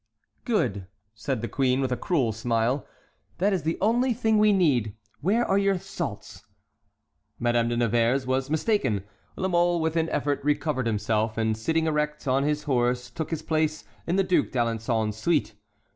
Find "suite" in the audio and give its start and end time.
15.17-15.53